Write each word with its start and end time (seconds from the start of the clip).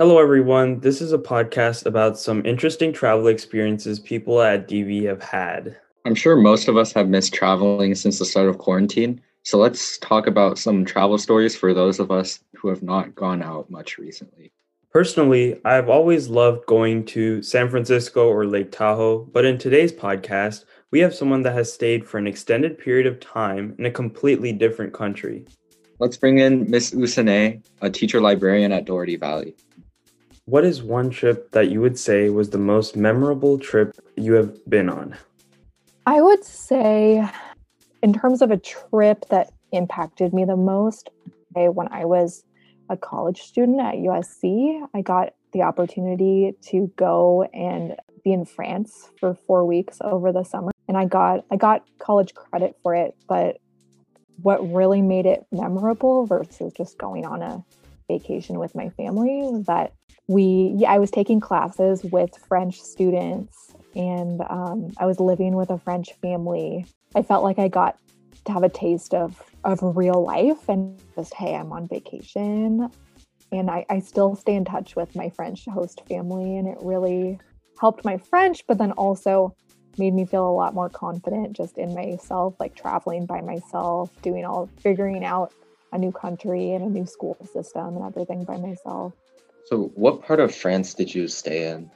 Hello, 0.00 0.20
everyone. 0.20 0.78
This 0.78 1.00
is 1.00 1.12
a 1.12 1.18
podcast 1.18 1.84
about 1.84 2.16
some 2.16 2.46
interesting 2.46 2.92
travel 2.92 3.26
experiences 3.26 3.98
people 3.98 4.40
at 4.40 4.68
DV 4.68 5.02
have 5.06 5.20
had. 5.20 5.76
I'm 6.04 6.14
sure 6.14 6.36
most 6.36 6.68
of 6.68 6.76
us 6.76 6.92
have 6.92 7.08
missed 7.08 7.34
traveling 7.34 7.96
since 7.96 8.20
the 8.20 8.24
start 8.24 8.48
of 8.48 8.58
quarantine. 8.58 9.20
So 9.42 9.58
let's 9.58 9.98
talk 9.98 10.28
about 10.28 10.56
some 10.56 10.84
travel 10.84 11.18
stories 11.18 11.56
for 11.56 11.74
those 11.74 11.98
of 11.98 12.12
us 12.12 12.38
who 12.54 12.68
have 12.68 12.80
not 12.80 13.16
gone 13.16 13.42
out 13.42 13.72
much 13.72 13.98
recently. 13.98 14.52
Personally, 14.92 15.60
I've 15.64 15.88
always 15.88 16.28
loved 16.28 16.66
going 16.66 17.04
to 17.06 17.42
San 17.42 17.68
Francisco 17.68 18.28
or 18.28 18.46
Lake 18.46 18.70
Tahoe, 18.70 19.24
but 19.32 19.44
in 19.44 19.58
today's 19.58 19.92
podcast, 19.92 20.64
we 20.92 21.00
have 21.00 21.12
someone 21.12 21.42
that 21.42 21.54
has 21.54 21.72
stayed 21.72 22.06
for 22.06 22.18
an 22.18 22.28
extended 22.28 22.78
period 22.78 23.08
of 23.08 23.18
time 23.18 23.74
in 23.80 23.86
a 23.86 23.90
completely 23.90 24.52
different 24.52 24.92
country. 24.92 25.44
Let's 25.98 26.16
bring 26.16 26.38
in 26.38 26.70
Miss 26.70 26.92
Hussenet, 26.92 27.66
a 27.80 27.90
teacher 27.90 28.20
librarian 28.20 28.70
at 28.70 28.84
Dougherty 28.84 29.16
Valley. 29.16 29.56
What 30.48 30.64
is 30.64 30.82
one 30.82 31.10
trip 31.10 31.50
that 31.50 31.70
you 31.70 31.82
would 31.82 31.98
say 31.98 32.30
was 32.30 32.48
the 32.48 32.56
most 32.56 32.96
memorable 32.96 33.58
trip 33.58 33.94
you 34.16 34.32
have 34.32 34.58
been 34.66 34.88
on? 34.88 35.14
I 36.06 36.22
would 36.22 36.42
say, 36.42 37.22
in 38.02 38.14
terms 38.14 38.40
of 38.40 38.50
a 38.50 38.56
trip 38.56 39.26
that 39.28 39.52
impacted 39.72 40.32
me 40.32 40.46
the 40.46 40.56
most, 40.56 41.10
when 41.52 41.88
I 41.92 42.06
was 42.06 42.44
a 42.88 42.96
college 42.96 43.42
student 43.42 43.78
at 43.78 43.96
USC, 43.96 44.88
I 44.94 45.02
got 45.02 45.34
the 45.52 45.60
opportunity 45.60 46.54
to 46.68 46.90
go 46.96 47.42
and 47.52 47.96
be 48.24 48.32
in 48.32 48.46
France 48.46 49.10
for 49.20 49.34
four 49.34 49.66
weeks 49.66 49.98
over 50.00 50.32
the 50.32 50.44
summer. 50.44 50.70
And 50.88 50.96
I 50.96 51.04
got 51.04 51.44
I 51.50 51.56
got 51.56 51.84
college 51.98 52.32
credit 52.32 52.74
for 52.82 52.94
it, 52.94 53.14
but 53.28 53.58
what 54.40 54.66
really 54.72 55.02
made 55.02 55.26
it 55.26 55.44
memorable 55.52 56.24
versus 56.24 56.72
just 56.72 56.96
going 56.96 57.26
on 57.26 57.42
a 57.42 57.62
vacation 58.08 58.58
with 58.58 58.74
my 58.74 58.88
family 58.90 59.62
that 59.66 59.92
we 60.26 60.84
I 60.86 60.98
was 60.98 61.10
taking 61.10 61.40
classes 61.40 62.04
with 62.04 62.36
French 62.48 62.80
students 62.80 63.74
and 63.94 64.42
um, 64.48 64.92
I 64.98 65.06
was 65.06 65.20
living 65.20 65.56
with 65.56 65.70
a 65.70 65.78
French 65.78 66.12
family. 66.20 66.86
I 67.14 67.22
felt 67.22 67.42
like 67.42 67.58
I 67.58 67.68
got 67.68 67.98
to 68.44 68.52
have 68.52 68.62
a 68.62 68.68
taste 68.68 69.14
of 69.14 69.42
of 69.64 69.78
real 69.96 70.24
life 70.24 70.68
and 70.68 71.00
just 71.14 71.34
hey, 71.34 71.54
I'm 71.54 71.72
on 71.72 71.88
vacation. 71.88 72.90
And 73.50 73.70
I, 73.70 73.86
I 73.88 74.00
still 74.00 74.36
stay 74.36 74.54
in 74.54 74.66
touch 74.66 74.94
with 74.94 75.16
my 75.16 75.30
French 75.30 75.64
host 75.64 76.02
family 76.06 76.58
and 76.58 76.68
it 76.68 76.76
really 76.82 77.38
helped 77.80 78.04
my 78.04 78.18
French, 78.18 78.66
but 78.66 78.76
then 78.76 78.92
also 78.92 79.56
made 79.96 80.12
me 80.12 80.26
feel 80.26 80.46
a 80.46 80.52
lot 80.52 80.74
more 80.74 80.90
confident 80.90 81.56
just 81.56 81.78
in 81.78 81.94
myself, 81.94 82.54
like 82.60 82.74
traveling 82.74 83.24
by 83.24 83.40
myself, 83.40 84.10
doing 84.20 84.44
all 84.44 84.68
figuring 84.80 85.24
out 85.24 85.52
a 85.92 85.98
new 85.98 86.12
country 86.12 86.72
and 86.72 86.84
a 86.84 86.88
new 86.88 87.06
school 87.06 87.36
system 87.52 87.96
and 87.96 88.04
everything 88.04 88.44
by 88.44 88.56
myself. 88.56 89.12
So, 89.66 89.92
what 89.94 90.22
part 90.22 90.40
of 90.40 90.54
France 90.54 90.94
did 90.94 91.14
you 91.14 91.28
stay 91.28 91.70
in? 91.70 91.90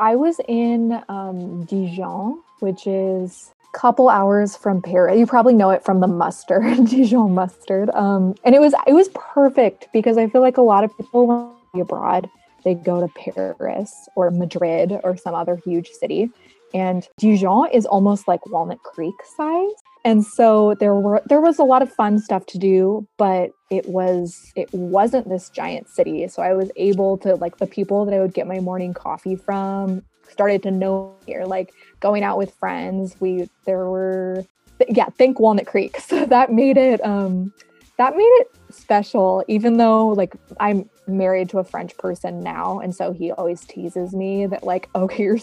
I 0.00 0.16
was 0.16 0.40
in 0.48 1.02
um, 1.08 1.64
Dijon, 1.64 2.42
which 2.60 2.86
is 2.86 3.52
a 3.74 3.78
couple 3.78 4.08
hours 4.08 4.56
from 4.56 4.82
Paris. 4.82 5.18
You 5.18 5.26
probably 5.26 5.54
know 5.54 5.70
it 5.70 5.84
from 5.84 6.00
the 6.00 6.06
mustard, 6.06 6.84
Dijon 6.86 7.34
mustard. 7.34 7.90
Um, 7.94 8.34
and 8.44 8.54
it 8.54 8.60
was 8.60 8.74
it 8.86 8.92
was 8.92 9.08
perfect 9.14 9.88
because 9.92 10.18
I 10.18 10.28
feel 10.28 10.40
like 10.40 10.56
a 10.56 10.62
lot 10.62 10.84
of 10.84 10.96
people 10.96 11.26
when 11.26 11.50
they 11.74 11.80
abroad 11.80 12.28
they 12.64 12.74
go 12.74 13.00
to 13.00 13.08
Paris 13.14 14.08
or 14.16 14.30
Madrid 14.30 14.98
or 15.04 15.16
some 15.16 15.34
other 15.34 15.56
huge 15.64 15.88
city, 15.88 16.30
and 16.74 17.08
Dijon 17.18 17.70
is 17.72 17.86
almost 17.86 18.28
like 18.28 18.44
Walnut 18.46 18.82
Creek 18.82 19.14
size. 19.36 19.70
And 20.04 20.24
so 20.24 20.74
there 20.78 20.94
were 20.94 21.22
there 21.26 21.40
was 21.40 21.58
a 21.58 21.64
lot 21.64 21.82
of 21.82 21.92
fun 21.92 22.18
stuff 22.18 22.46
to 22.46 22.58
do, 22.58 23.06
but 23.16 23.50
it 23.70 23.86
was 23.86 24.52
it 24.56 24.72
wasn't 24.72 25.28
this 25.28 25.50
giant 25.50 25.88
city. 25.88 26.26
So 26.28 26.42
I 26.42 26.54
was 26.54 26.70
able 26.76 27.18
to 27.18 27.34
like 27.34 27.58
the 27.58 27.66
people 27.66 28.04
that 28.04 28.14
I 28.14 28.20
would 28.20 28.34
get 28.34 28.46
my 28.46 28.60
morning 28.60 28.94
coffee 28.94 29.36
from 29.36 30.02
started 30.28 30.62
to 30.62 30.70
know 30.70 31.16
here, 31.26 31.44
like 31.44 31.72
going 32.00 32.22
out 32.22 32.38
with 32.38 32.54
friends. 32.54 33.16
We 33.20 33.48
there 33.66 33.88
were 33.88 34.44
yeah, 34.88 35.06
think 35.06 35.40
Walnut 35.40 35.66
Creek. 35.66 35.98
So 36.08 36.24
that 36.26 36.52
made 36.52 36.76
it 36.76 37.04
um 37.04 37.52
that 37.98 38.16
made 38.16 38.22
it 38.40 38.48
special, 38.70 39.44
even 39.48 39.76
though 39.76 40.08
like 40.08 40.34
I'm 40.60 40.88
married 41.06 41.50
to 41.50 41.58
a 41.58 41.64
French 41.64 41.96
person 41.98 42.40
now, 42.40 42.78
and 42.78 42.94
so 42.94 43.12
he 43.12 43.32
always 43.32 43.64
teases 43.64 44.14
me 44.14 44.46
that 44.46 44.62
like, 44.64 44.88
okay, 44.94 45.24
you're 45.24 45.38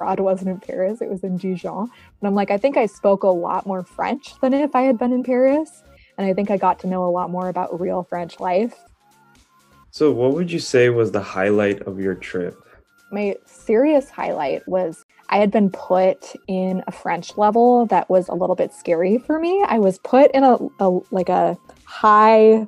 abroad 0.00 0.20
wasn't 0.20 0.50
in 0.50 0.60
Paris, 0.60 1.00
it 1.00 1.10
was 1.10 1.22
in 1.22 1.36
Dijon. 1.36 1.82
And 1.82 2.28
I'm 2.28 2.34
like, 2.34 2.50
I 2.50 2.56
think 2.56 2.76
I 2.76 2.86
spoke 2.86 3.22
a 3.22 3.28
lot 3.28 3.66
more 3.66 3.82
French 3.82 4.38
than 4.40 4.54
if 4.54 4.74
I 4.74 4.82
had 4.82 4.98
been 4.98 5.12
in 5.12 5.22
Paris. 5.22 5.82
And 6.16 6.26
I 6.26 6.32
think 6.32 6.50
I 6.50 6.56
got 6.56 6.78
to 6.80 6.86
know 6.86 7.04
a 7.04 7.10
lot 7.10 7.30
more 7.30 7.48
about 7.48 7.80
real 7.80 8.02
French 8.02 8.40
life. 8.40 8.74
So, 9.90 10.12
what 10.12 10.34
would 10.34 10.50
you 10.50 10.58
say 10.58 10.88
was 10.88 11.12
the 11.12 11.22
highlight 11.22 11.82
of 11.82 11.98
your 11.98 12.14
trip? 12.14 12.56
My 13.10 13.36
serious 13.44 14.08
highlight 14.08 14.66
was 14.68 15.04
I 15.30 15.38
had 15.38 15.50
been 15.50 15.70
put 15.70 16.32
in 16.46 16.82
a 16.86 16.92
French 16.92 17.36
level 17.36 17.86
that 17.86 18.08
was 18.08 18.28
a 18.28 18.34
little 18.34 18.54
bit 18.54 18.72
scary 18.72 19.18
for 19.18 19.38
me. 19.38 19.64
I 19.66 19.78
was 19.78 19.98
put 19.98 20.30
in 20.32 20.44
a, 20.44 20.58
a 20.78 21.00
like 21.10 21.28
a 21.28 21.58
high 21.84 22.66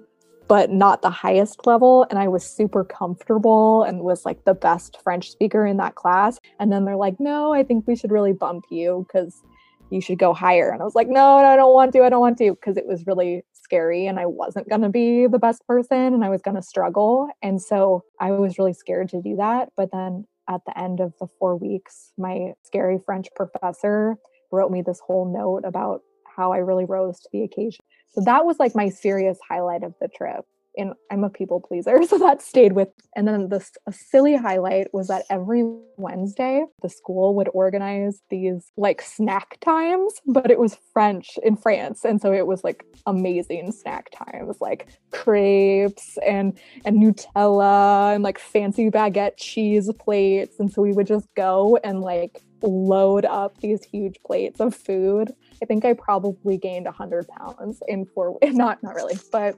but 0.52 0.70
not 0.70 1.00
the 1.00 1.08
highest 1.08 1.66
level. 1.66 2.06
And 2.10 2.18
I 2.18 2.28
was 2.28 2.44
super 2.44 2.84
comfortable 2.84 3.84
and 3.84 4.00
was 4.00 4.26
like 4.26 4.44
the 4.44 4.52
best 4.52 4.98
French 5.02 5.30
speaker 5.30 5.64
in 5.64 5.78
that 5.78 5.94
class. 5.94 6.38
And 6.60 6.70
then 6.70 6.84
they're 6.84 6.94
like, 6.94 7.18
no, 7.18 7.54
I 7.54 7.62
think 7.64 7.86
we 7.86 7.96
should 7.96 8.10
really 8.10 8.34
bump 8.34 8.66
you 8.68 9.06
because 9.08 9.42
you 9.88 10.02
should 10.02 10.18
go 10.18 10.34
higher. 10.34 10.68
And 10.68 10.82
I 10.82 10.84
was 10.84 10.94
like, 10.94 11.08
no, 11.08 11.40
no, 11.40 11.46
I 11.46 11.56
don't 11.56 11.72
want 11.72 11.94
to. 11.94 12.02
I 12.02 12.10
don't 12.10 12.20
want 12.20 12.36
to 12.36 12.50
because 12.50 12.76
it 12.76 12.86
was 12.86 13.06
really 13.06 13.40
scary 13.54 14.06
and 14.06 14.20
I 14.20 14.26
wasn't 14.26 14.68
going 14.68 14.82
to 14.82 14.90
be 14.90 15.26
the 15.26 15.38
best 15.38 15.66
person 15.66 16.12
and 16.12 16.22
I 16.22 16.28
was 16.28 16.42
going 16.42 16.56
to 16.56 16.62
struggle. 16.62 17.30
And 17.42 17.58
so 17.62 18.04
I 18.20 18.32
was 18.32 18.58
really 18.58 18.74
scared 18.74 19.08
to 19.08 19.22
do 19.22 19.36
that. 19.36 19.70
But 19.74 19.88
then 19.90 20.26
at 20.50 20.60
the 20.66 20.78
end 20.78 21.00
of 21.00 21.14
the 21.18 21.28
four 21.38 21.56
weeks, 21.56 22.12
my 22.18 22.52
scary 22.62 22.98
French 22.98 23.28
professor 23.34 24.18
wrote 24.50 24.70
me 24.70 24.82
this 24.82 25.00
whole 25.00 25.32
note 25.32 25.66
about 25.66 26.02
how 26.34 26.52
I 26.52 26.58
really 26.58 26.84
rose 26.84 27.20
to 27.20 27.28
the 27.32 27.42
occasion. 27.42 27.84
So 28.10 28.20
that 28.24 28.44
was 28.44 28.58
like 28.58 28.74
my 28.74 28.88
serious 28.88 29.38
highlight 29.48 29.82
of 29.82 29.94
the 30.00 30.08
trip. 30.08 30.44
And 30.78 30.94
I'm 31.10 31.22
a 31.22 31.28
people 31.28 31.60
pleaser, 31.60 32.02
so 32.08 32.16
that 32.18 32.40
stayed 32.40 32.72
with. 32.72 32.88
And 33.14 33.28
then 33.28 33.50
this 33.50 33.72
a 33.86 33.92
silly 33.92 34.36
highlight 34.36 34.92
was 34.94 35.08
that 35.08 35.24
every 35.28 35.64
Wednesday 35.98 36.64
the 36.80 36.88
school 36.88 37.34
would 37.34 37.50
organize 37.52 38.22
these 38.30 38.72
like 38.78 39.02
snack 39.02 39.58
times, 39.60 40.14
but 40.26 40.50
it 40.50 40.58
was 40.58 40.78
French 40.94 41.38
in 41.42 41.56
France, 41.56 42.06
and 42.06 42.22
so 42.22 42.32
it 42.32 42.46
was 42.46 42.64
like 42.64 42.84
amazing 43.04 43.72
snack 43.72 44.10
times, 44.12 44.56
like 44.62 44.88
crepes 45.10 46.16
and 46.26 46.58
and 46.86 47.02
Nutella 47.02 48.14
and 48.14 48.24
like 48.24 48.38
fancy 48.38 48.90
baguette 48.90 49.36
cheese 49.36 49.90
plates. 49.98 50.58
And 50.58 50.72
so 50.72 50.80
we 50.80 50.92
would 50.92 51.06
just 51.06 51.28
go 51.34 51.78
and 51.84 52.00
like 52.00 52.42
load 52.62 53.24
up 53.24 53.58
these 53.58 53.84
huge 53.84 54.16
plates 54.24 54.60
of 54.60 54.74
food. 54.74 55.32
I 55.62 55.66
think 55.66 55.84
I 55.84 55.94
probably 55.94 56.56
gained 56.56 56.86
100 56.86 57.28
pounds 57.28 57.82
in 57.88 58.06
four 58.06 58.32
weeks. 58.32 58.54
Not, 58.62 58.82
not 58.82 58.94
really, 58.94 59.18
but 59.30 59.56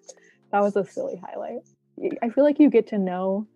that 0.53 0.61
was 0.61 0.77
a 0.77 0.85
silly 0.85 1.17
highlight. 1.17 1.61
I 2.23 2.29
feel 2.31 2.45
like 2.45 2.59
you 2.59 2.71
get 2.71 2.89
to 2.89 2.99
know 2.99 3.47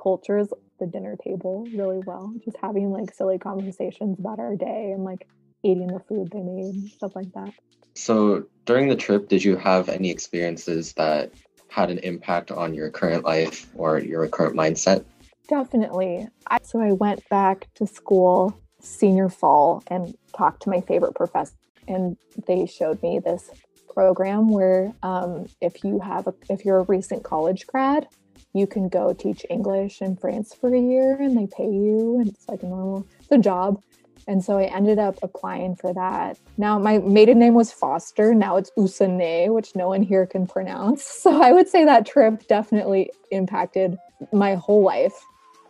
cultures, 0.00 0.48
the 0.78 0.86
dinner 0.86 1.16
table 1.16 1.66
really 1.74 2.00
well. 2.04 2.32
Just 2.44 2.56
having 2.60 2.90
like 2.90 3.14
silly 3.14 3.38
conversations 3.38 4.18
about 4.18 4.38
our 4.38 4.56
day 4.56 4.92
and 4.92 5.04
like 5.04 5.26
eating 5.62 5.88
the 5.88 6.00
food 6.00 6.30
they 6.32 6.40
made, 6.40 6.90
stuff 6.92 7.14
like 7.16 7.32
that. 7.32 7.52
So 7.94 8.44
during 8.64 8.88
the 8.88 8.96
trip, 8.96 9.28
did 9.28 9.42
you 9.42 9.56
have 9.56 9.88
any 9.88 10.10
experiences 10.10 10.92
that 10.94 11.32
had 11.68 11.90
an 11.90 11.98
impact 11.98 12.50
on 12.50 12.74
your 12.74 12.90
current 12.90 13.24
life 13.24 13.68
or 13.74 13.98
your 13.98 14.26
current 14.28 14.56
mindset? 14.56 15.04
Definitely. 15.48 16.28
I, 16.46 16.58
so 16.62 16.80
I 16.80 16.92
went 16.92 17.28
back 17.28 17.66
to 17.74 17.86
school 17.86 18.58
senior 18.80 19.28
fall 19.28 19.82
and 19.88 20.16
talked 20.36 20.62
to 20.62 20.70
my 20.70 20.80
favorite 20.80 21.14
professor 21.14 21.54
and 21.88 22.16
they 22.46 22.66
showed 22.66 23.02
me 23.02 23.18
this 23.18 23.50
program 23.92 24.48
where 24.50 24.92
um, 25.02 25.46
if 25.60 25.82
you 25.82 25.98
have 25.98 26.26
a 26.26 26.34
if 26.48 26.64
you're 26.64 26.78
a 26.78 26.84
recent 26.84 27.24
college 27.24 27.66
grad 27.66 28.06
you 28.54 28.66
can 28.66 28.88
go 28.88 29.12
teach 29.12 29.44
english 29.50 30.00
in 30.00 30.16
france 30.16 30.54
for 30.54 30.72
a 30.72 30.80
year 30.80 31.16
and 31.20 31.36
they 31.36 31.46
pay 31.46 31.68
you 31.68 32.18
and 32.20 32.28
it's 32.28 32.48
like 32.48 32.62
a 32.62 32.66
normal 32.66 33.06
it's 33.20 33.30
a 33.30 33.38
job. 33.38 33.82
And 34.26 34.44
so 34.44 34.58
i 34.58 34.64
ended 34.64 34.98
up 34.98 35.18
applying 35.22 35.74
for 35.74 35.94
that. 35.94 36.38
Now 36.58 36.78
my 36.78 36.98
maiden 36.98 37.38
name 37.38 37.54
was 37.54 37.72
foster. 37.72 38.34
Now 38.34 38.56
it's 38.56 38.70
Hussenet 38.76 39.52
which 39.54 39.74
no 39.74 39.88
one 39.88 40.02
here 40.02 40.26
can 40.26 40.46
pronounce. 40.46 41.04
So 41.22 41.42
i 41.42 41.52
would 41.52 41.68
say 41.68 41.84
that 41.84 42.06
trip 42.06 42.46
definitely 42.46 43.10
impacted 43.30 43.96
my 44.32 44.54
whole 44.54 44.82
life. 44.82 45.14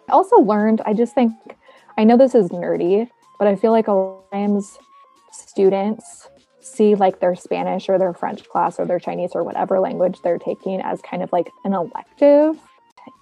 I 0.09 0.13
also 0.13 0.37
learned 0.37 0.81
i 0.87 0.93
just 0.93 1.15
think 1.15 1.33
I 1.99 2.05
know 2.05 2.17
this 2.17 2.37
is 2.37 2.51
nerdy, 2.51 3.11
but 3.41 3.49
I 3.49 3.57
feel 3.57 3.73
like 3.73 3.89
a 3.89 3.93
lot 3.93 4.25
of 4.27 4.31
times 4.31 4.79
students 5.33 6.29
see 6.61 6.95
like 6.95 7.19
their 7.19 7.35
Spanish 7.35 7.89
or 7.89 7.99
their 7.99 8.15
French 8.15 8.49
class 8.49 8.79
or 8.79 8.87
their 8.87 9.01
Chinese 9.01 9.33
or 9.35 9.43
whatever 9.43 9.81
language 9.81 10.17
they're 10.23 10.39
taking 10.39 10.81
as 10.81 11.03
kind 11.03 11.25
of 11.25 11.33
like 11.33 11.51
an 11.65 11.75
elective. 11.75 12.57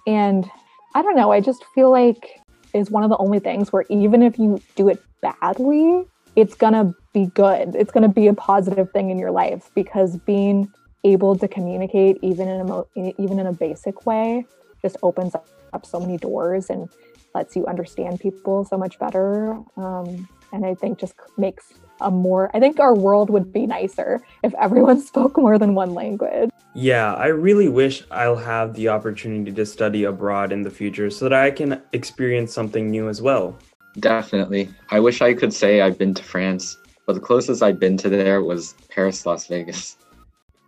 And 0.05 0.47
I 0.93 1.01
don't 1.01 1.15
know, 1.15 1.31
I 1.31 1.41
just 1.41 1.65
feel 1.73 1.89
like 1.89 2.39
is 2.75 2.91
one 2.91 3.03
of 3.03 3.09
the 3.09 3.17
only 3.17 3.39
things 3.39 3.73
where 3.73 3.83
even 3.89 4.21
if 4.21 4.37
you 4.37 4.61
do 4.75 4.89
it 4.89 5.03
badly, 5.23 6.05
it's 6.35 6.53
gonna 6.53 6.93
be 7.13 7.25
good. 7.33 7.75
It's 7.75 7.89
gonna 7.89 8.09
be 8.09 8.27
a 8.27 8.33
positive 8.35 8.91
thing 8.91 9.09
in 9.09 9.17
your 9.17 9.31
life 9.31 9.71
because 9.73 10.17
being 10.17 10.71
able 11.03 11.35
to 11.39 11.47
communicate 11.47 12.19
even 12.21 12.47
in 12.47 12.61
a 12.61 12.63
mo- 12.63 12.87
even 12.95 13.39
in 13.39 13.47
a 13.47 13.53
basic 13.53 14.05
way 14.05 14.45
just 14.83 14.97
opens 15.01 15.33
up 15.77 15.85
so 15.85 15.99
many 15.99 16.17
doors 16.17 16.69
and 16.69 16.89
lets 17.33 17.55
you 17.55 17.65
understand 17.67 18.19
people 18.19 18.65
so 18.65 18.77
much 18.77 18.97
better. 18.99 19.53
Um, 19.77 20.27
and 20.51 20.65
I 20.65 20.73
think 20.73 20.97
just 20.97 21.13
makes 21.37 21.73
a 22.01 22.09
more, 22.11 22.49
I 22.55 22.59
think 22.59 22.79
our 22.79 22.95
world 22.95 23.29
would 23.29 23.53
be 23.53 23.65
nicer 23.65 24.21
if 24.43 24.53
everyone 24.55 24.99
spoke 25.11 25.37
more 25.37 25.57
than 25.57 25.75
one 25.75 25.93
language. 25.93 26.49
Yeah, 26.73 27.13
I 27.13 27.27
really 27.27 27.69
wish 27.69 28.03
I'll 28.11 28.35
have 28.35 28.73
the 28.73 28.89
opportunity 28.89 29.51
to 29.51 29.65
study 29.65 30.03
abroad 30.03 30.51
in 30.51 30.61
the 30.63 30.69
future 30.69 31.09
so 31.09 31.25
that 31.25 31.33
I 31.33 31.51
can 31.51 31.81
experience 31.93 32.53
something 32.53 32.89
new 32.89 33.09
as 33.09 33.21
well. 33.21 33.57
Definitely. 33.99 34.69
I 34.89 34.99
wish 34.99 35.21
I 35.21 35.33
could 35.33 35.53
say 35.53 35.81
I've 35.81 35.97
been 35.97 36.13
to 36.13 36.23
France, 36.23 36.77
but 37.05 37.13
the 37.13 37.19
closest 37.19 37.63
I've 37.63 37.79
been 37.79 37.97
to 37.97 38.09
there 38.09 38.43
was 38.43 38.75
Paris, 38.89 39.25
Las 39.25 39.47
Vegas. 39.47 39.97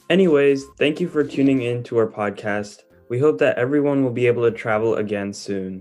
Anyways, 0.09 0.65
thank 0.79 0.99
you 0.99 1.07
for 1.07 1.23
tuning 1.23 1.61
in 1.61 1.83
to 1.83 1.97
our 1.97 2.07
podcast. 2.07 2.83
We 3.09 3.19
hope 3.19 3.39
that 3.39 3.57
everyone 3.57 4.03
will 4.03 4.11
be 4.11 4.27
able 4.27 4.43
to 4.43 4.51
travel 4.55 4.95
again 4.95 5.33
soon. 5.33 5.77